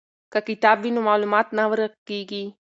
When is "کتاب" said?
0.47-0.77